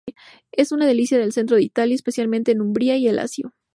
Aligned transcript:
Es 0.51 0.71
una 0.71 0.87
delicia 0.87 1.19
del 1.19 1.31
centro 1.31 1.57
de 1.57 1.61
Italia, 1.61 1.93
especialmente 1.93 2.55
de 2.55 2.59
Umbría 2.61 2.97
y 2.97 3.07
el 3.07 3.17
Lacio. 3.17 3.53